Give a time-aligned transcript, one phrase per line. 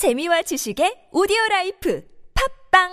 [0.00, 2.02] 재미와 지식의 오디오 라이프
[2.70, 2.88] 팟빵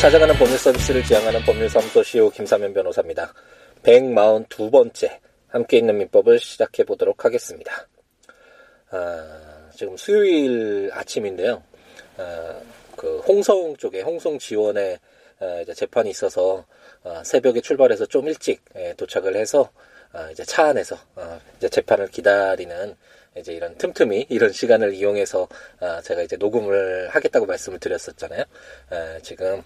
[0.00, 3.34] 찾아가는 법률 서비스를 지향하는 법률사무소 CEO 김삼연 변호사입니다.
[3.82, 5.18] 142번째
[5.48, 7.88] 함께 읽는 민법을 시작해 보도록 하겠습니다.
[8.90, 11.60] 아, 지금 수요일 아침인데요.
[12.18, 12.60] 아,
[12.96, 15.17] 그 홍성 쪽에 홍성 지원에 아,
[15.62, 16.64] 이제 재판이 있어서
[17.04, 19.70] 아, 새벽에 출발해서 좀 일찍 예, 도착을 해서
[20.12, 22.96] 아, 이제 차 안에서 아, 이제 재판을 기다리는
[23.36, 25.48] 이제 이런 틈틈이 이런 시간을 이용해서
[25.80, 28.44] 아, 제가 이제 녹음을 하겠다고 말씀을 드렸었잖아요.
[28.90, 29.62] 아, 지금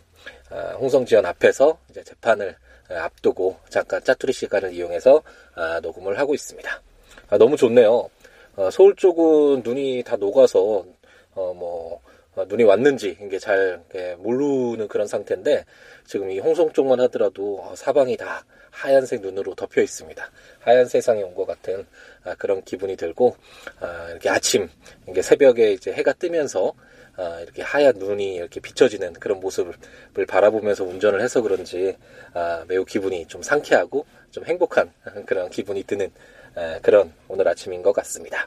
[0.50, 2.56] 아, 홍성지원 앞에서 이제 재판을
[2.90, 5.22] 아, 앞두고 잠깐 짜투리 시간을 이용해서
[5.54, 6.82] 아, 녹음을 하고 있습니다.
[7.30, 8.10] 아, 너무 좋네요.
[8.56, 10.84] 어, 서울 쪽은 눈이 다 녹아서
[11.34, 12.00] 어, 뭐 어,
[12.48, 15.64] 눈이 왔는지 이게 잘 예, 모르는 그런 상태인데
[16.06, 20.30] 지금 이 홍성 쪽만 하더라도 어, 사방이 다 하얀색 눈으로 덮여 있습니다.
[20.60, 21.86] 하얀 세상에 온 것 같은
[22.24, 23.36] 아, 그런 기분이 들고
[23.80, 24.68] 아, 이렇게 아침
[25.08, 26.72] 이게 새벽에 이제 해가 뜨면서
[27.16, 29.74] 아, 이렇게 하얀 눈이 이렇게 비춰지는 그런 모습을
[30.26, 31.96] 바라보면서 운전을 해서 그런지
[32.32, 34.90] 아, 매우 기분이 좀 상쾌하고 좀 행복한
[35.26, 36.10] 그런 기분이 드는
[36.54, 38.46] 아, 그런 오늘 아침인 것 같습니다.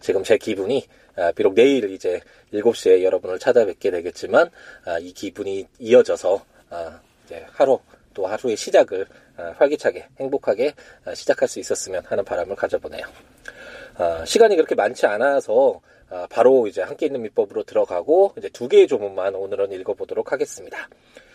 [0.00, 2.20] 지금 제 기분이 아, 비록 내일 이제
[2.52, 4.50] 7시에 여러분을 찾아뵙게 되겠지만
[4.84, 7.78] 아, 이 기분이 이어져서 아, 이제 하루
[8.14, 13.06] 또 하루의 시작을 아, 활기차게 행복하게 아, 시작할 수 있었으면 하는 바람을 가져보네요.
[13.98, 18.86] 아, 시간이 그렇게 많지 않아서 아, 바로 이제 함께 있는 민법으로 들어가고 이제 두 개의
[18.86, 20.88] 조문만 오늘은 읽어보도록 하겠습니다.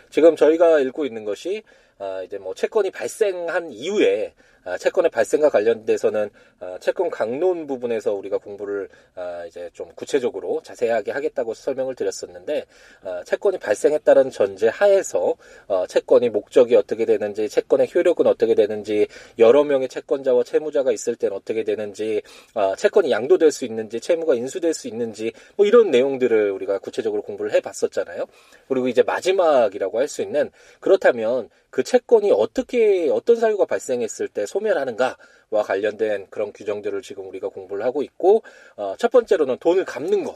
[0.10, 1.64] 지금 저희가 읽고 있는 것이
[1.98, 8.38] 아, 이제 뭐 채권이 발생한 이후에 아, 채권의 발생과 관련돼서는 아, 채권 강론 부분에서 우리가
[8.38, 12.66] 공부를 아, 이제 좀 구체적으로 자세하게 하겠다고 설명을 드렸었는데
[13.04, 15.36] 아, 채권이 발생했다는 전제 하에서
[15.68, 19.08] 어, 채권이 목적이 어떻게 되는지 채권의 효력은 어떻게 되는지
[19.40, 22.22] 여러 명의 채권자와 채무자가 있을 때는 어떻게 되는지
[22.54, 27.54] 아, 채권이 양도될 수 있는지 채무가 인수될 수 있는지 뭐 이런 내용들을 우리가 구체적으로 공부를
[27.54, 28.28] 해봤었잖아요.
[28.68, 35.64] 그리고 이제 마지막이라고 할 수 있는 그렇다면 그 채권이 어떻게 어떤 사유가 발생했을 때 소멸하는가와
[35.66, 38.44] 관련된 그런 규정들을 지금 우리가 공부를 하고 있고
[38.76, 40.36] 어, 첫 번째로는 돈을 갚는 거.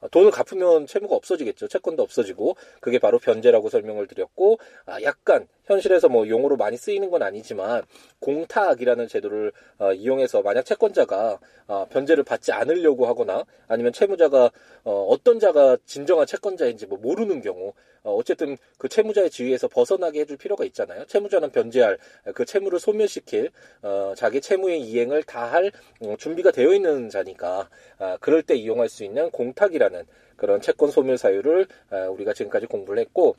[0.00, 1.68] 어, 돈을 갚으면 채무가 없어지겠죠.
[1.68, 7.22] 채권도 없어지고 그게 바로 변제라고 설명을 드렸고 아, 약간 현실에서 뭐 용어로 많이 쓰이는 건
[7.22, 7.84] 아니지만
[8.18, 14.50] 공탁이라는 제도를 어, 이용해서 만약 채권자가 어, 변제를 받지 않으려고 하거나 아니면 채무자가
[14.82, 17.72] 어, 어떤 자가 진정한 채권자인지 뭐 모르는 경우
[18.04, 21.04] 어, 어쨌든 그 채무자의 지위에서 벗어나게 해줄 필요가 있잖아요.
[21.06, 21.98] 채무자는 변제할
[22.34, 23.50] 그 채무를 소멸시킬
[23.82, 25.70] 어, 자기 채무의 이행을 다할
[26.00, 27.68] 어, 준비가 되어 있는 자니까
[27.98, 30.04] 아, 그럴 때 이용할 수 있는 공탁이라는
[30.36, 33.36] 그런 채권 소멸 사유를 아, 우리가 지금까지 공부를 했고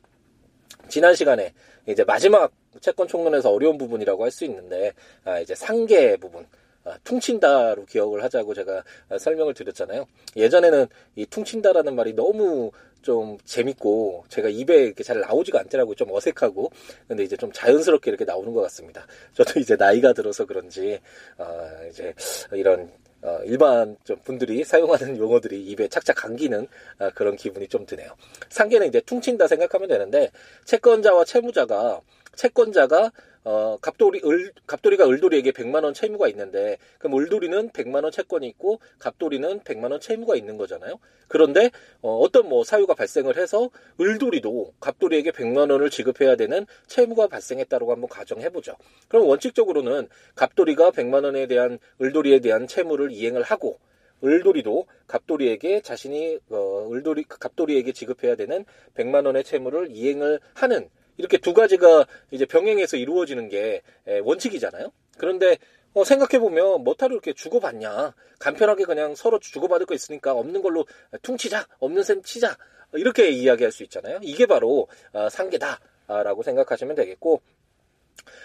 [0.87, 1.53] 지난 시간에
[1.87, 4.93] 이제 마지막 채권 총론에서 어려운 부분이라고 할 수 있는데
[5.25, 6.45] 아, 이제 상계 부분.
[6.85, 10.05] 아, 퉁친다로 기억을 하자고 제가 아, 설명을 드렸잖아요.
[10.35, 12.71] 예전에는 이 퉁친다라는 말이 너무
[13.03, 15.95] 좀 재밌고 제가 입에 이렇게 잘 나오지가 않더라고요.
[15.95, 16.71] 좀 어색하고
[17.07, 19.05] 근데 이제 좀 자연스럽게 이렇게 나오는 것 같습니다.
[19.35, 20.99] 저도 이제 나이가 들어서 그런지
[21.37, 22.13] 어, 이제
[22.53, 22.91] 이런
[23.21, 26.67] 어, 일반 좀 분들이 사용하는 용어들이 입에 착착 감기는
[26.99, 28.15] 아, 그런 기분이 좀 드네요.
[28.49, 30.31] 상계는 이제 퉁친다 생각하면 되는데
[30.65, 32.01] 채권자와 채무자가
[32.35, 33.11] 채권자가
[33.45, 39.99] 어, 갑돌이, 을, 갑돌이가 을돌이에게 100만원 채무가 있는데, 그럼 을돌이는 100만원 채권이 있고, 갑돌이는 100만원
[39.99, 40.97] 채무가 있는 거잖아요?
[41.27, 41.69] 그런데,
[42.01, 48.77] 어, 어떤 뭐 사유가 발생을 해서, 을돌이도 갑돌이에게 100만원을 지급해야 되는 채무가 발생했다고 한번 가정해보죠.
[49.09, 53.77] 그럼 원칙적으로는 갑돌이가 100만원에 대한, 을돌이에 대한 채무를 이행을 하고,
[54.23, 61.53] 을돌이도 갑돌이에게 자신이, 어, 을돌이, 갑돌이에게 지급해야 되는 100만 원의 채무를 이행을 하는 이렇게 두
[61.53, 63.81] 가지가 이제 병행해서 이루어지는 게
[64.23, 64.91] 원칙이잖아요.
[65.17, 65.57] 그런데
[65.93, 68.15] 어, 생각해보면 뭐타로 이렇게 주고받냐.
[68.39, 70.85] 간편하게 그냥 서로 주고받을 거 있으니까 없는 걸로
[71.21, 71.67] 퉁치자.
[71.79, 72.57] 없는 셈 치자.
[72.93, 74.19] 이렇게 이야기할 수 있잖아요.
[74.21, 77.41] 이게 바로 어, 상계다라고 생각하시면 되겠고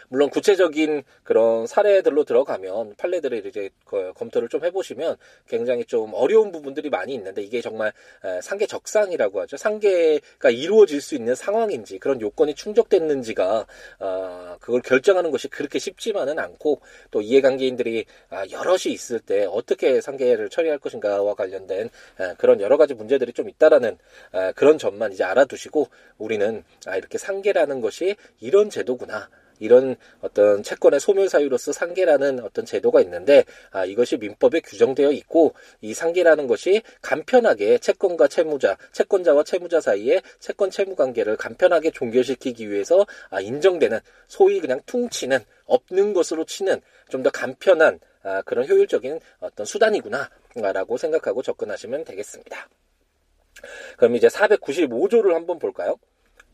[0.09, 3.71] 물론 구체적인 그런 사례들로 들어가면 판례들을 이제
[4.15, 5.17] 검토를 좀 해보시면
[5.49, 7.93] 굉장히 좀 어려운 부분들이 많이 있는데 이게 정말
[8.43, 9.57] 상계 적상이라고 하죠.
[9.57, 13.67] 상계가 이루어질 수 있는 상황인지 그런 요건이 충족됐는지가
[14.01, 16.81] 어, 그걸 결정하는 것이 그렇게 쉽지만은 않고
[17.11, 21.91] 또 이해관계인들이 아, 여럿이 있을 때 어떻게 상계를 처리할 것인가와 관련된
[22.39, 23.99] 그런 여러 가지 문제들이 좀 있다라는
[24.55, 25.89] 그런 점만 이제 알아두시고
[26.19, 29.29] 우리는 아, 이렇게 상계라는 것이 이런 제도구나.
[29.61, 35.95] 이런 어떤 채권의 소멸 사유로서 상계라는 어떤 제도가 있는데 아, 이것이 민법에 규정되어 있고 이
[35.95, 43.41] 상계라는 것이 간편하게 채권과 채무자, 채권자와 채무자 사이에 채권 채무 관계를 간편하게 종결시키기 위해서 아,
[43.41, 50.97] 인정되는 소위 그냥 퉁치는 없는 것으로 치는 좀 더 간편한 아, 그런 효율적인 어떤 수단이구나라고
[50.97, 52.69] 생각하고 접근하시면 되겠습니다.
[53.97, 55.97] 그럼 이제 495조를 한번 볼까요?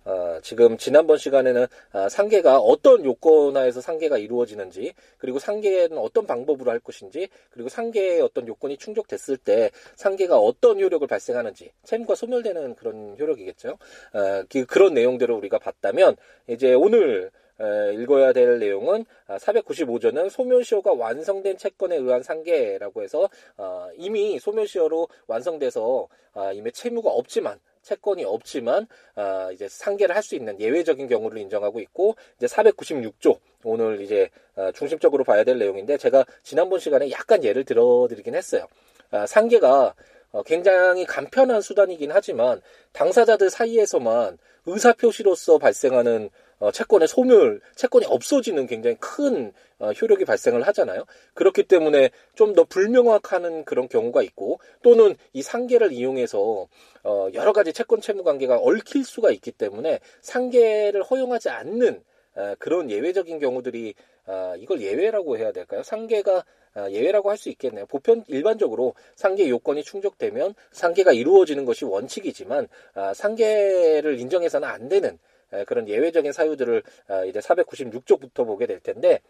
[0.04, 6.78] 어, 지금 지난번 시간에는 어, 상계가 어떤 요건하에서 상계가 이루어지는지 그리고 상계는 어떤 방법으로 할
[6.78, 13.70] 것인지 그리고 상계의 어떤 요건이 충족됐을 때 상계가 어떤 효력을 발생하는지 채무가 소멸되는 그런 효력이겠죠.
[13.70, 16.16] 어, 그, 그런 내용들을 우리가 봤다면
[16.48, 17.30] 이제 오늘
[17.60, 25.08] 에, 읽어야 될 내용은 495조는 아, 소멸시효가 완성된 채권에 의한 상계라고 해서 어, 이미 소멸시효로
[25.28, 31.38] 완성돼서 어, 이미 채무가 없지만 채권이 없지만 아, 이제 상계를 할 수 있는 예외적인 경우를
[31.38, 37.44] 인정하고 있고 이제 496조 오늘 이제 아, 중심적으로 봐야 될 내용인데 제가 지난번 시간에 약간
[37.44, 38.66] 예를 들어드리긴 했어요.
[39.10, 39.94] 아, 상계가
[40.32, 42.60] 어, 굉장히 간편한 수단이긴 하지만
[42.92, 51.04] 당사자들 사이에서만 의사표시로서 발생하는 어, 채권의 소멸, 채권이 없어지는 굉장히 큰 어, 효력이 발생을 하잖아요.
[51.34, 56.68] 그렇기 때문에 좀 더 불명확하는 그런 경우가 있고 또는 이 상계를 이용해서
[57.02, 62.02] 어, 여러 가지 채권 채무 관계가 얽힐 수가 있기 때문에 상계를 허용하지 않는
[62.36, 63.94] 어, 그런 예외적인 경우들이
[64.26, 65.82] 어, 이걸 예외라고 해야 될까요?
[65.82, 66.44] 상계가
[66.76, 67.86] 어, 예외라고 할 수 있겠네요.
[67.86, 75.18] 보편 일반적으로 상계 요건이 충족되면 상계가 이루어지는 것이 원칙이지만 아, 상계를 인정해서는 안 되는
[75.66, 79.20] 그런 예외적인 사유들을 아, 이제 496조부터 보게 될 텐데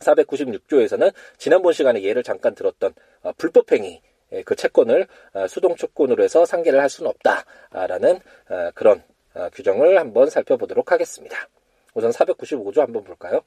[0.00, 4.00] 496조에서는 지난번 시간에 예를 잠깐 들었던 어, 불법행위
[4.44, 8.16] 그 채권을 어, 수동 채권으로 해서 상계를 할 수는 없다라는
[8.48, 9.02] 어, 그런
[9.52, 11.36] 규정을 한번 살펴보도록 하겠습니다.
[11.92, 13.42] 우선 495조 한번 볼까요?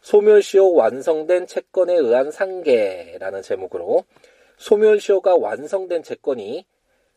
[0.00, 4.04] 소멸시효 완성된 채권에 의한 상계라는 제목으로
[4.56, 6.64] 소멸시효가 완성된 채권이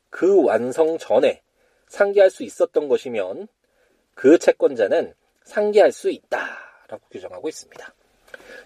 [0.10, 1.42] 그 완성 전에
[1.88, 3.48] 상계할 수 있었던 것이면
[4.22, 5.16] 그 채권자는
[5.46, 7.94] 상계할 수 있다라고 규정하고 있습니다.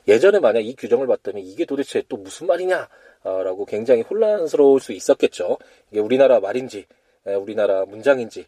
[0.05, 5.57] 예전에 만약 이 규정을 봤더니 이게 도대체 또 무슨 말이냐라고 굉장히 혼란스러울 수 있었겠죠.
[5.91, 6.87] 이게 우리나라 말인지
[7.23, 8.47] 우리나라 문장인지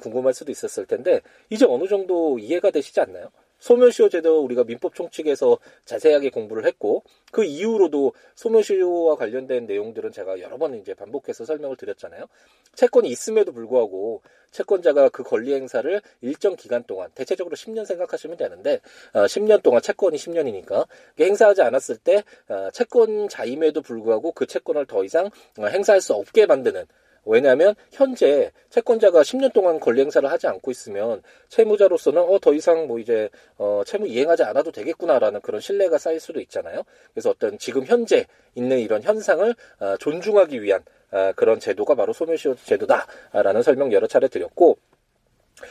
[0.00, 1.20] 궁금할 수도 있었을 텐데
[1.50, 3.30] 이제 어느 정도 이해가 되시지 않나요?
[3.64, 5.56] 소멸시효 제도 우리가 민법 총칙에서
[5.86, 7.02] 자세하게 공부를 했고
[7.32, 12.26] 그 이후로도 소멸시효와 관련된 내용들은 제가 여러 번 이제 반복해서 설명을 드렸잖아요.
[12.74, 14.20] 채권이 있음에도 불구하고
[14.50, 18.82] 채권자가 그 권리 행사를 일정 기간 동안 대체적으로 10년 생각하시면 되는데
[19.14, 20.86] 어, 10년 동안 채권이 10년이니까
[21.18, 26.84] 행사하지 않았을 때 어, 채권자임에도 불구하고 그 채권을 더 이상 어, 행사할 수 없게 만드는
[27.26, 32.98] 왜냐하면 현재 채권자가 10년 동안 권리 행사를 하지 않고 있으면 채무자로서는 어 더 이상 뭐
[32.98, 36.82] 이제 어 채무 이행하지 않아도 되겠구나라는 그런 신뢰가 쌓일 수도 있잖아요.
[37.14, 42.56] 그래서 어떤 지금 현재 있는 이런 현상을 어, 존중하기 위한 어, 그런 제도가 바로 소멸시효
[42.64, 44.76] 제도다라는 설명 여러 차례 드렸고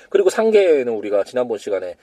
[0.10, 1.96] 그리고 상계는 우리가 지난번 시간에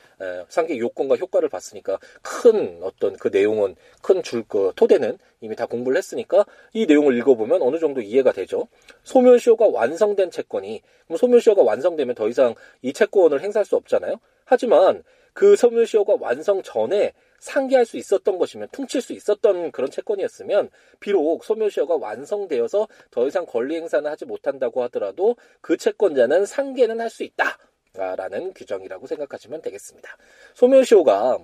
[0.49, 5.97] 상계 요건과 효과를 봤으니까 큰 어떤 그 내용은 큰 줄 그 토대는 이미 다 공부를
[5.99, 8.69] 했으니까 이 내용을 읽어보면 어느 정도 이해가 되죠.
[9.05, 14.17] 소멸시효가 완성된 채권이 그럼 소멸시효가 완성되면 더 이상 이 채권을 행사할 수 없잖아요.
[14.45, 15.03] 하지만
[15.33, 21.97] 그 소멸시효가 완성 전에 상기할 수 있었던 것이면 퉁칠 수 있었던 그런 채권이었으면 비록 소멸시효가
[21.97, 27.59] 완성되어서 더 이상 권리 행사는 하지 못한다고 하더라도 그 채권자는 상계는 할 수 있다.
[27.95, 30.17] 라는 규정이라고 생각하시면 되겠습니다.
[30.55, 31.39] 소멸시효가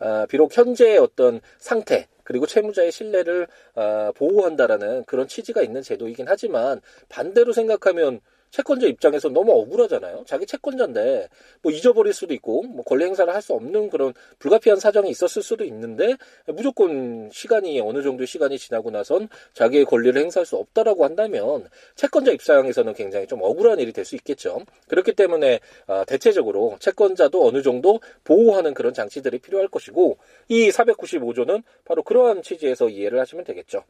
[0.00, 6.80] 어, 비록 현재의 어떤 상태 그리고 채무자의 신뢰를 어, 보호한다라는 그런 취지가 있는 제도이긴 하지만
[7.08, 8.20] 반대로 생각하면
[8.54, 10.22] 채권자 입장에서 너무 억울하잖아요.
[10.26, 11.28] 자기 채권자인데
[11.60, 15.64] 뭐 잊어버릴 수도 있고 뭐 권리 행사를 할 수 없는 그런 불가피한 사정이 있었을 수도
[15.64, 22.30] 있는데 무조건 시간이 어느 정도 시간이 지나고 나선 자기의 권리를 행사할 수 없다라고 한다면 채권자
[22.32, 24.60] 입장에서는 굉장히 좀 억울한 일이 될 수 있겠죠.
[24.88, 30.16] 그렇기 때문에 아, 대체적으로 채권자도 어느 정도 보호하는 그런 장치들이 필요할 것이고
[30.48, 33.82] 이 495조는 바로 그러한 취지에서 이해를 하시면 되겠죠.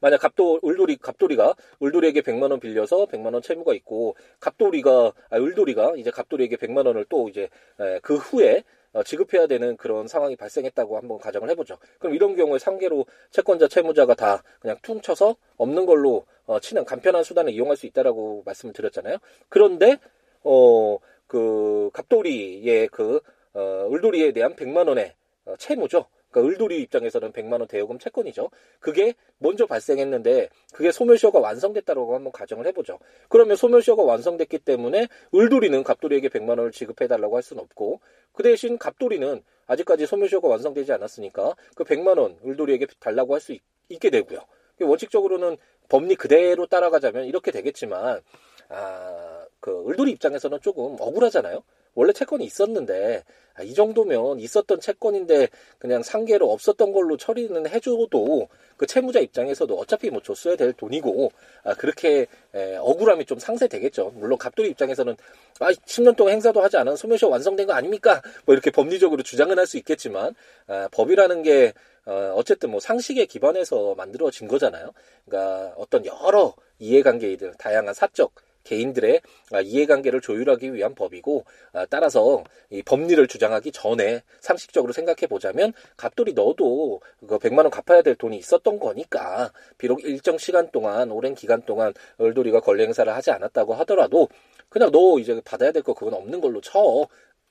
[0.00, 5.94] 만약 갑도 을돌이 갑돌이가 을돌이에게 100만 원 빌려서 100만 원 채무가 있고 갑돌이가 아 을돌이가
[5.96, 7.48] 이제 갑돌이에게 100만 원을 또 이제
[7.80, 11.78] 에, 그 후에 어, 지급해야 되는 그런 상황이 발생했다고 한번 가정을 해보죠.
[11.98, 17.52] 그럼 이런 경우에 상계로 채권자, 채무자가 다 그냥 퉁쳐서 없는 걸로 어, 치는 간편한 수단을
[17.52, 19.18] 이용할 수 있다라고 말씀을 드렸잖아요.
[19.48, 19.98] 그런데
[20.42, 23.20] 어, 그 갑돌이의 그
[23.54, 26.06] 어, 을돌이에 대한 100만 원의 어, 채무죠.
[26.30, 28.50] 그러니까 을돌이 입장에서는 100만 원 대여금 채권이죠.
[28.78, 32.98] 그게 먼저 발생했는데 그게 소멸시효가 완성됐다고 한번 가정을 해보죠.
[33.28, 38.00] 그러면 소멸시효가 완성됐기 때문에 을돌이는 갑돌이에게 100만 원을 지급해달라고 할 수는 없고
[38.32, 43.56] 그 대신 갑돌이는 아직까지 소멸시효가 완성되지 않았으니까 그 100만 원 을돌이에게 달라고 할 수
[43.88, 44.38] 있게 되고요.
[44.80, 45.56] 원칙적으로는
[45.88, 48.20] 법리 그대로 따라가자면 이렇게 되겠지만
[48.68, 51.62] 아, 그 을돌이 입장에서는 조금 억울하잖아요.
[51.94, 58.86] 원래 채권이 있었는데 아, 이 정도면 있었던 채권인데 그냥 상계로 없었던 걸로 처리는 해줘도 그
[58.86, 61.30] 채무자 입장에서도 어차피 뭐 줬어야 될 돈이고
[61.64, 64.12] 아, 그렇게 에, 억울함이 좀 상쇄되겠죠.
[64.16, 65.16] 물론 갑돌이 입장에서는
[65.60, 68.22] 아 10년 동안 행사도 하지 않은 소멸시효 완성된 거 아닙니까?
[68.46, 70.34] 뭐 이렇게 법리적으로 주장은 할 수 있겠지만
[70.66, 71.74] 아, 법이라는 게
[72.06, 74.92] 어, 어쨌든 뭐 상식에 기반해서 만들어진 거잖아요.
[75.26, 78.32] 그러니까 어떤 여러 이해관계이들 다양한 사적
[78.64, 79.20] 개인들의
[79.52, 86.34] 아, 이해관계를 조율하기 위한 법이고 아, 따라서 이 법리를 주장하기 전에 상식적으로 생각해 보자면 갑돌이
[86.34, 91.62] 너도 그 100만 원 갚아야 될 돈이 있었던 거니까 비록 일정 시간 동안 오랜 기간
[91.62, 94.28] 동안 얼돌이가 권리 행사를 하지 않았다고 하더라도
[94.68, 97.06] 그냥 너 이제 받아야 될 거 그건 없는 걸로 쳐.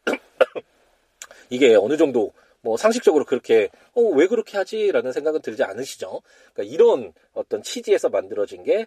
[1.49, 6.21] 이게 어느 정도 뭐 상식적으로 그렇게 어 왜 그렇게 하지라는 생각은 들지 않으시죠?
[6.53, 8.85] 그러니까 이런 어떤 취지에서 만들어진 게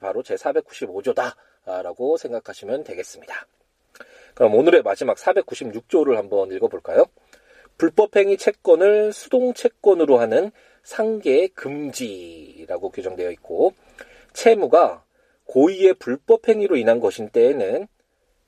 [0.00, 3.46] 바로 제 495조다 라고 생각하시면 되겠습니다.
[4.34, 7.06] 그럼 오늘의 마지막 496조를 한번 읽어볼까요?
[7.78, 10.50] 불법행위 채권을 수동 채권으로 하는
[10.82, 13.72] 상계 금지라고 규정되어 있고
[14.32, 15.04] 채무가
[15.44, 17.86] 고의의 불법행위로 인한 것인 때에는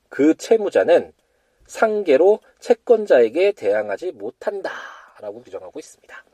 [0.09, 1.12] 그 채무자는
[1.66, 4.71] 상계로 채권자에게 대항하지 못한다
[5.21, 6.25] 라고 규정하고 있습니다.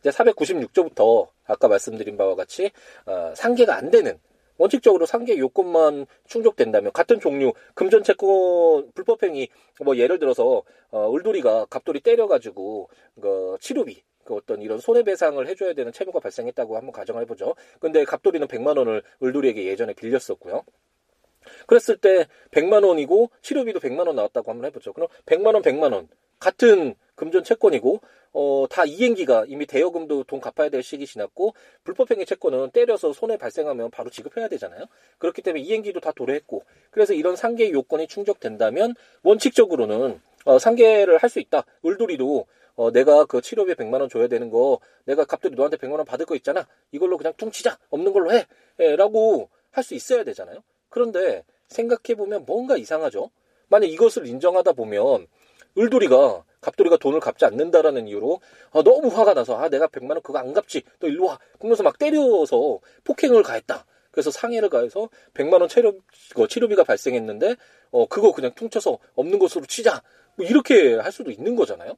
[0.00, 2.70] 이제 496조부터 아까 말씀드린 바와 같이
[3.06, 4.18] 어, 상계가 안 되는
[4.60, 9.48] 원칙적으로 상계 요건만 충족된다면 같은 종류 금전 채권 불법행위
[9.82, 12.90] 뭐 예를 들어서 어, 을돌이가 갑돌이 때려가지고
[13.20, 17.54] 그 치료비 그 어떤 이런 손해배상을 해줘야 되는 채무가 발생했다고 한번 가정을 해보죠.
[17.80, 20.62] 근데 갑돌이는 100만 원을 을돌이에게 예전에 빌렸었고요.
[21.66, 24.92] 그랬을 때 100만 원이고 치료비도 100만 원 나왔다고 한번 해보죠.
[24.92, 28.00] 그럼 100만 원, 100만 원 같은 금전 채권이고
[28.32, 33.90] 어, 다 이행기가 이미 대여금도 돈 갚아야 될 시기 지났고 불법행위 채권은 때려서 손해 발생하면
[33.90, 34.84] 바로 지급해야 되잖아요.
[35.18, 41.40] 그렇기 때문에 이행기도 다 도래했고 그래서 이런 상계 요건이 충족된다면 원칙적으로는 어, 상계를 할 수
[41.40, 41.64] 있다.
[41.84, 42.46] 을돌이도
[42.76, 46.24] 어, 내가 그 치료비 100만 원 줘야 되는 거 내가 갑자기 너한테 100만 원 받을
[46.26, 46.66] 거 있잖아.
[46.92, 47.78] 이걸로 그냥 퉁치자.
[47.90, 48.46] 없는 걸로 해.
[48.78, 50.62] 예, 라고 할 수 있어야 되잖아요.
[50.88, 53.30] 그런데 생각해 보면 뭔가 이상하죠?
[53.68, 55.26] 만약 이것을 인정하다 보면
[55.78, 58.40] 을돌이가 갑돌이가 돈을 갚지 않는다라는 이유로
[58.72, 60.82] 아, 너무 화가 나서 아 내가 100만 원 그거 안 갚지.
[60.98, 61.38] 너 일로 와.
[61.58, 63.86] 그러면서 막 때려서 폭행을 가했다.
[64.10, 65.94] 그래서 상해를 가해서 100만 원 치료,
[66.48, 67.56] 치료비가 발생했는데
[67.92, 70.02] 어 그거 그냥 퉁쳐서 없는 것으로 치자.
[70.36, 71.96] 뭐 이렇게 할 수도 있는 거잖아요.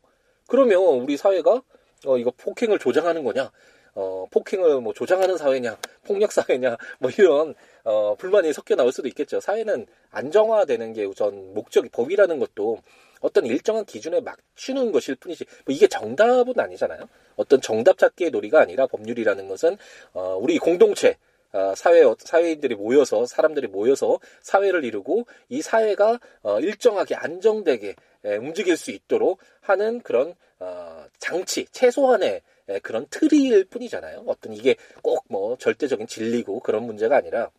[0.48, 1.62] 그러면 우리 사회가
[2.06, 3.50] 어 이거 폭행을 조장하는 거냐?
[3.94, 5.76] 어, 폭행을 뭐 조장하는 사회냐,
[6.06, 7.54] 폭력 사회냐, 뭐 이런
[7.84, 9.40] 어, 불만이 섞여 나올 수도 있겠죠.
[9.40, 12.78] 사회는 안정화되는 게 우선 목적이 법이라는 것도
[13.22, 17.08] 어떤 일정한 기준에 맞추는 것일 뿐이지 뭐 이게 정답은 아니잖아요.
[17.36, 19.78] 어떤 정답 찾기의 놀이가 아니라 법률이라는 것은
[20.12, 21.16] 어, 우리 공동체
[21.52, 28.76] 어, 사회 사회인들이 모여서 사람들이 모여서 사회를 이루고 이 사회가 어, 일정하게 안정되게 에, 움직일
[28.76, 34.24] 수 있도록 하는 그런 어, 장치 최소한의 에, 그런 틀일 뿐이잖아요.
[34.26, 37.50] 어떤 이게 꼭 뭐 절대적인 진리고 그런 문제가 아니라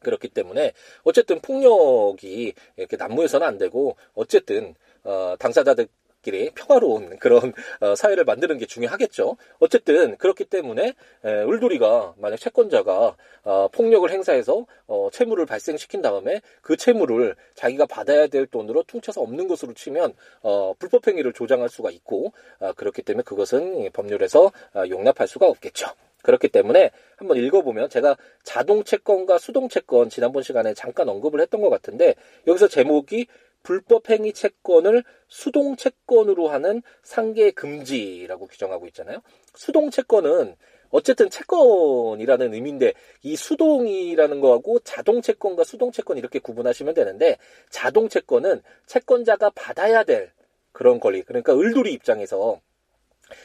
[0.00, 0.72] 그렇기 때문에
[1.04, 5.88] 어쨌든 폭력이 이렇게 난무해서는 안 되고 어쨌든 어, 당사자들
[6.22, 9.36] 끼리 평화로운 그런 어, 사회를 만드는 게 중요하겠죠.
[9.58, 16.76] 어쨌든 그렇기 때문에 에, 을돌이가 만약 채권자가 어, 폭력을 행사해서 어, 채무를 발생시킨 다음에 그
[16.76, 22.72] 채무를 자기가 받아야 될 돈으로 퉁쳐서 없는 것으로 치면 어, 불법행위를 조장할 수가 있고 어,
[22.74, 25.86] 그렇기 때문에 그것은 법률에서 어, 용납할 수가 없겠죠.
[26.22, 31.70] 그렇기 때문에 한번 읽어보면 제가 자동 채권과 수동 채권 지난번 시간에 잠깐 언급을 했던 것
[31.70, 32.14] 같은데
[32.46, 33.26] 여기서 제목이
[33.62, 39.18] 불법행위 채권을 수동 채권으로 하는 상계 금지라고 규정하고 있잖아요.
[39.54, 40.56] 수동 채권은
[40.90, 47.38] 어쨌든 채권이라는 의미인데 이 수동이라는 거하고 자동 채권과 수동 채권 이렇게 구분하시면 되는데
[47.70, 50.32] 자동 채권은 채권자가 받아야 될
[50.72, 52.60] 그런 권리 그러니까 을돌이 입장에서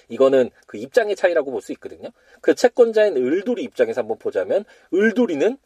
[0.10, 2.10] 이거는 그 입장의 차이라고 볼 수 있거든요.
[2.42, 5.58] 그 채권자인 을돌이 입장에서 한번 보자면 을돌이는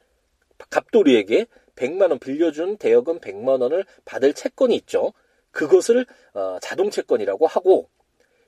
[0.70, 5.14] 갑돌이에게 100만 원 빌려준 대여금 100만 원을 받을 채권이 있죠.
[5.52, 7.90] 그것을 어, 자동 채권이라고 하고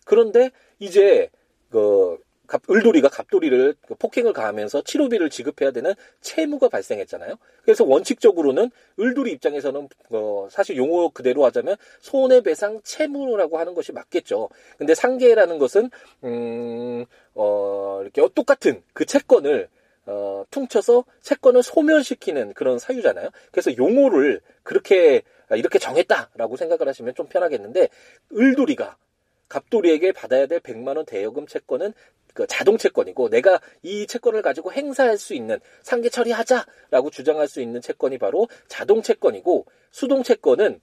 [0.05, 1.29] 그런데 이제
[1.69, 2.17] 그
[2.51, 7.37] 갑, 을돌이가 갑돌이를 그 폭행을 가하면서 치료비를 지급해야 되는 채무가 발생했잖아요.
[7.63, 14.49] 그래서 원칙적으로는 을돌이 입장에서는 어, 사실 용어 그대로 하자면 손해배상 채무라고 하는 것이 맞겠죠.
[14.77, 15.89] 근데 상계라는 것은
[16.25, 17.05] 음,
[17.35, 19.69] 어, 이렇게 똑같은 그 채권을
[20.07, 23.29] 어, 퉁쳐서 채권을 소멸시키는 그런 사유잖아요.
[23.51, 27.87] 그래서 용어를 그렇게 이렇게 정했다라고 생각을 하시면 좀 편하겠는데
[28.35, 28.97] 을돌이가
[29.51, 31.93] 갑돌이에게 받아야 될 100만 원 대여금 채권은
[32.33, 37.81] 그 자동 채권이고 내가 이 채권을 가지고 행사할 수 있는 상계 처리하자라고 주장할 수 있는
[37.81, 40.79] 채권이 바로 자동 채권이고 수동 채권은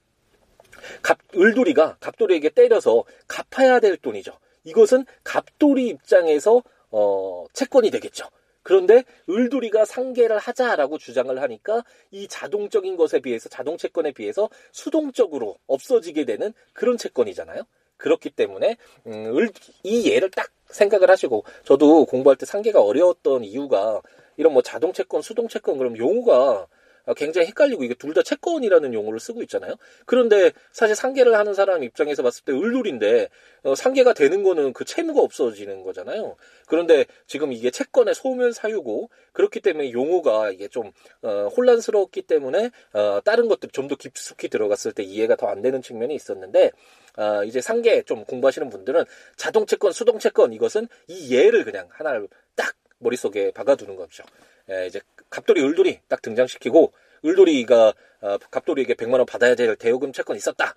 [1.01, 4.37] 갑 을돌이가 갑돌이에게 때려서 갚아야 될 돈이죠.
[4.65, 6.61] 이것은 갑돌이 입장에서
[6.91, 8.27] 어 채권이 되겠죠.
[8.61, 16.25] 그런데 을돌이가 상계를 하자라고 주장을 하니까 이 자동적인 것에 비해서 자동 채권에 비해서 수동적으로 없어지게
[16.25, 17.63] 되는 그런 채권이잖아요.
[17.99, 19.47] 그렇기 때문에 음,
[19.83, 24.01] 이 예를 딱 생각을 하시고 저도 공부할 때 상계가 어려웠던 이유가
[24.37, 26.65] 이런 뭐 자동 채권, 수동 채권 그럼 용어가
[27.13, 29.75] 굉장히 헷갈리고 이게 둘 다 채권이라는 용어를 쓰고 있잖아요.
[30.05, 33.29] 그런데 사실 상계를 하는 사람 입장에서 봤을 때 을룰인데
[33.63, 36.35] 어, 상계가 되는 거는 그 채무가 없어지는 거잖아요.
[36.67, 43.19] 그런데 지금 이게 채권의 소멸 사유고 그렇기 때문에 용어가 이게 좀 어, 혼란스러웠기 때문에 어,
[43.23, 46.71] 다른 것들 좀 더 깊숙이 들어갔을 때 이해가 더 안 되는 측면이 있었는데
[47.17, 49.03] 어, 이제 상계 좀 공부하시는 분들은
[49.35, 54.23] 자동 채권, 수동 채권 이것은 이 예를 그냥 하나를 딱 머릿속에 박아두는 거죠.
[54.69, 56.91] 예, 이제 갑돌이 을돌이 딱 등장시키고
[57.25, 60.75] 을돌이가 어, 갑돌이에게 100만 원 받아야 될 대여금 채권이 있었다.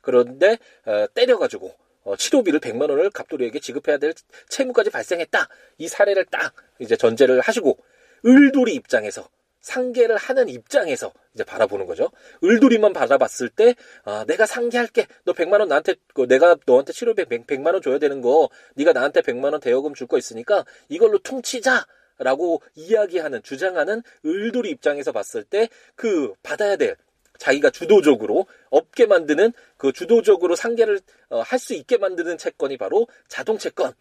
[0.00, 1.74] 그런데 어, 때려가지고
[2.04, 4.12] 어, 치료비를 100만 원을 갑돌이에게 지급해야 될
[4.50, 5.48] 채무까지 발생했다.
[5.78, 7.78] 이 사례를 딱 이제 전제를 하시고
[8.26, 9.28] 을돌이 입장에서
[9.60, 12.10] 상계를 하는 입장에서 이제 바라보는 거죠.
[12.44, 13.74] 을돌이만 받아봤을 때,
[14.04, 15.06] 아, 내가 상계할게.
[15.24, 18.50] 너 100만 원 나한테, 그 내가 너한테 치료비 100, 100 만 원 줘야 되는 거,
[18.74, 21.86] 네가 나한테 100만 원 대여금 줄 거 있으니까 이걸로 퉁치자.
[22.18, 26.96] 라고 이야기하는, 주장하는 을돌이 입장에서 봤을 때 그 받아야 될
[27.38, 33.92] 자기가 주도적으로 없게 만드는 그 주도적으로 상계를 어, 할수 있게 만드는 채권이 바로 자동 채권.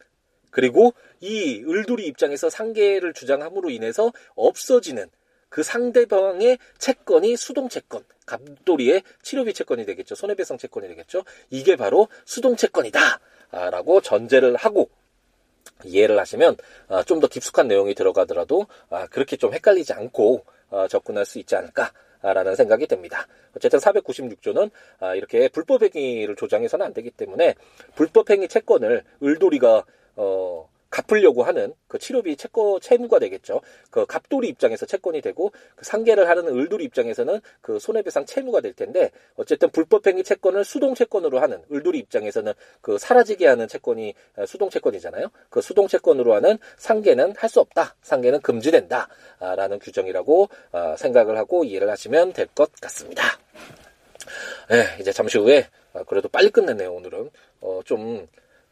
[0.52, 5.08] 그리고 이 을돌이 입장에서 상계를 주장함으로 인해서 없어지는
[5.50, 10.16] 그 상대방의 채권이 수동 채권, 갑돌이의 치료비 채권이 되겠죠.
[10.16, 11.24] 손해배상 채권이 되겠죠.
[11.50, 13.20] 이게 바로 수동 채권이다.
[13.52, 14.90] 라고 전제를 하고
[15.86, 21.40] 이해를 하시면 아, 좀더 깊숙한 내용이 들어가더라도 아, 그렇게 좀 헷갈리지 않고 아, 접근할 수
[21.40, 23.28] 있지 않을까 라는 생각이 듭니다.
[23.54, 24.72] 어쨌든 496조는
[25.18, 27.56] 이렇게 불법 행위를 조장해서는 안 되기 때문에
[27.96, 29.84] 불법 행위 채권을 을돌이가
[30.16, 33.62] 어, 갚으려고 하는 그 치료비 채권 채무가 되겠죠.
[33.90, 39.10] 그 갑돌이 입장에서 채권이 되고 그 상계를 하는 을돌이 입장에서는 그 손해배상 채무가 될 텐데
[39.36, 44.14] 어쨌든 불법행위 채권을 수동 채권으로 하는 을돌이 입장에서는 그 사라지게 하는 채권이
[44.46, 45.32] 수동 채권이잖아요.
[45.50, 47.96] 그 수동 채권으로 하는 상계는 할 수 없다.
[48.02, 53.24] 상계는 금지된다라는 규정이라고 어, 생각을 하고 이해를 하시면 될 것 같습니다.
[54.70, 56.92] 네, 이제 잠시 후에 어, 그래도 빨리 끝냈네요.
[56.94, 57.30] 오늘은
[57.62, 58.28] 어, 좀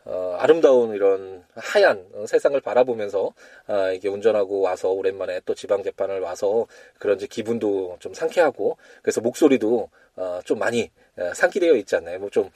[0.06, 3.34] 어, 아름다운 이런 하얀 세상을 바라보면서
[3.68, 6.66] 아, 이게 운전하고 와서 오랜만에 또 지방 재판을 와서
[6.98, 12.20] 그런지 기분도 좀 상쾌하고 그래서 목소리도 어, 좀 많이 에, 상기되어 있지 않나요?
[12.20, 12.50] 뭐 좀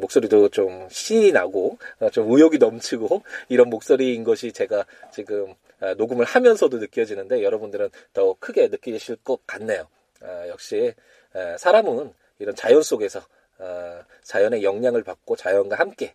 [0.00, 6.24] 목소리도 좀 신이 나고 어, 좀 의욕이 넘치고 이런 목소리인 것이 제가 지금 아, 녹음을
[6.24, 9.88] 하면서도 느껴지는데 여러분들은 더 크게 느끼실 것 같네요.
[10.22, 10.94] 아, 역시
[11.34, 13.20] 에, 사람은 이런 자연 속에서
[13.58, 16.14] 어, 자연의 영향을 받고 자연과 함께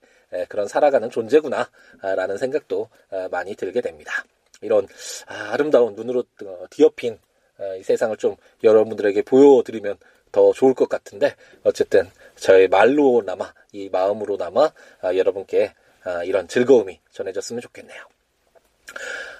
[0.49, 4.23] 그런 살아가는 존재구나라는 생각도 어, 많이 들게 됩니다.
[4.61, 4.87] 이런
[5.27, 7.19] 아, 름다운 눈으로 어, 뒤엎인
[7.59, 9.97] 어, 이 세상을 좀 여러분들에게 보여드리면
[10.31, 17.61] 더 좋을 것 같은데 어쨌든 저의 말로나마 이 마음으로나마 아, 여러분께 아, 이런 즐거움이 전해졌으면
[17.61, 18.01] 좋겠네요.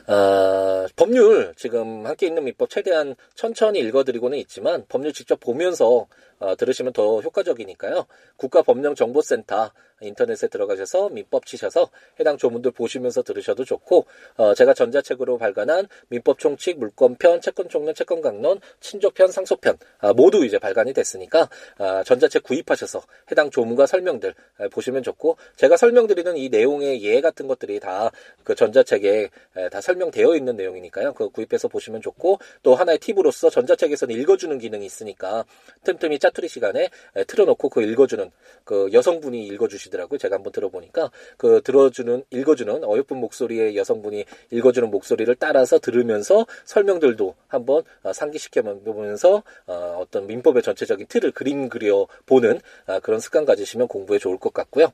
[0.07, 6.07] 어, 법률 지금 함께 있는 민법 최대한 천천히 읽어드리고는 있지만 법률 직접 보면서
[6.39, 8.05] 어, 들으시면 더 효과적이니까요.
[8.37, 11.89] 국가법령정보센터 인터넷에 들어가셔서 민법 치셔서
[12.19, 18.21] 해당 조문들 보시면서 들으셔도 좋고 어, 제가 전자책으로 발간한 민법 총칙, 물권편, 채권 총론, 채권
[18.21, 24.67] 강론, 친족편, 상속편 아, 모두 이제 발간이 됐으니까 아, 전자책 구입하셔서 해당 조문과 설명들 아,
[24.69, 28.11] 보시면 좋고 제가 설명드리는 이 내용의 예 같은 것들이 다
[28.47, 31.13] 그 전자책에 에, 다 설명 되어 있는 내용이니까요.
[31.13, 35.43] 그 구입해서 보시면 좋고 또 하나의 팁으로서 전자책에서는 읽어주는 기능이 있으니까
[35.83, 38.31] 틈틈이 짜투리 시간에 에, 틀어놓고 그 읽어주는
[38.63, 40.17] 그 여성분이 읽어주시 주시더라고요.
[40.17, 47.83] 제가 한번 들어보니까 그 들어주는 읽어주는 어여쁜 목소리의 여성분이 읽어주는 목소리를 따라서 들으면서 설명들도 한번
[48.03, 53.87] 어, 상기시켜 보면서 어, 어떤 민법의 전체적인 틀을 그림 그려 보는 어, 그런 습관 가지시면
[53.87, 54.91] 공부에 좋을 것 같고요.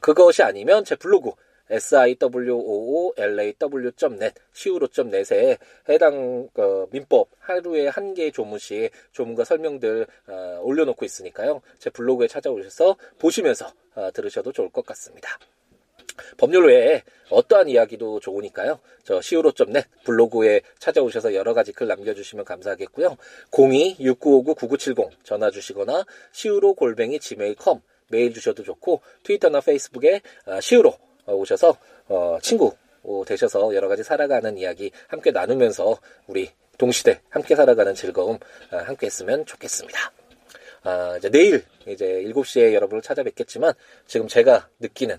[0.00, 1.30] 그것이 아니면 제 블로그
[1.78, 3.54] siwoolaw.net
[4.54, 5.58] siwo.net에
[5.88, 11.62] 해당 어, 민법 하루에 한 개의 조문씩 조문과 설명들 어, 올려놓고 있으니까요.
[11.78, 15.38] 제 블로그에 찾아오셔서 보시면서 어, 들으셔도 좋을 것 같습니다.
[16.36, 18.78] 법률 외에 어떠한 이야기도 좋으니까요.
[19.02, 23.16] 저 siwo.net 블로그에 찾아오셔서 여러 가지 글 남겨주시면 감사하겠고요.
[23.50, 26.04] 02-6959-9970 전화 주시거나
[26.34, 30.92] siwo 골뱅이 gmail.com 메일 주셔도 좋고 트위터나 페이스북에 siwo
[31.26, 31.76] 오셔서
[32.08, 32.74] 어, 친구
[33.26, 38.38] 되셔서 여러 가지 살아가는 이야기 함께 나누면서 우리 동시대 함께 살아가는 즐거움
[38.70, 40.12] 함께 했으면 좋겠습니다.
[40.84, 43.72] 아, 이제 내일 이제 7시에 여러분을 찾아뵙겠지만
[44.06, 45.16] 지금 제가 느끼는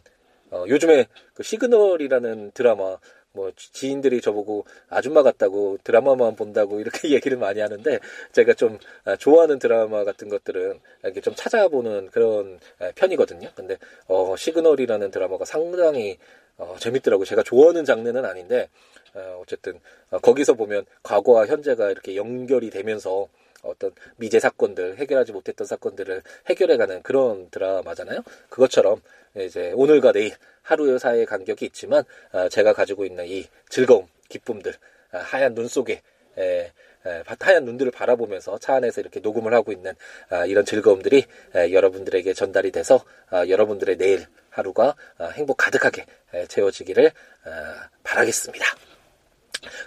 [0.52, 2.98] 어, 요즘에 그 시그널이라는 드라마
[3.34, 8.00] 뭐 지인들이 저보고 아줌마 같다고 드라마만 본다고 이렇게 얘기를 많이 하는데
[8.32, 13.50] 제가 좀 아, 좋아하는 드라마 같은 것들은 이렇게 좀 찾아보는 그런 아, 편이거든요.
[13.56, 16.18] 근데 어 시그널이라는 드라마가 상당히
[16.58, 17.26] 어 재밌더라고.
[17.26, 18.70] 제가 좋아하는 장르는 아닌데
[19.16, 19.80] 어 어쨌든
[20.12, 23.28] 어 거기서 보면 과거와 현재가 이렇게 연결이 되면서
[23.64, 28.24] 어떤 미제 사건들 해결하지 못했던 사건들을 해결해가는 그런 드라마잖아요.
[28.50, 29.02] 그것처럼
[29.36, 34.74] 이제 오늘과 내일 하루 사이의 간격이 있지만 아, 제가 가지고 있는 이 즐거움, 기쁨들
[35.12, 36.02] 아, 하얀 눈 속에
[36.38, 36.72] 에,
[37.06, 39.94] 에, 하얀 눈들을 바라보면서 차 안에서 이렇게 녹음을 하고 있는
[40.30, 46.46] 아, 이런 즐거움들이 에, 여러분들에게 전달이 돼서 아, 여러분들의 내일 하루가 아, 행복 가득하게 에,
[46.48, 47.12] 채워지기를
[47.46, 48.66] 아, 바라겠습니다.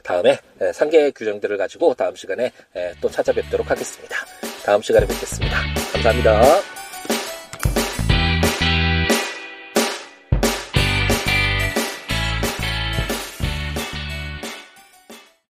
[0.02, 0.38] 다음에
[0.72, 2.52] 상계 규정들을 가지고 다음 시간에
[3.00, 4.16] 또 찾아뵙도록 하겠습니다.
[4.64, 5.58] 다음 시간에 뵙겠습니다.
[5.92, 6.75] 감사합니다.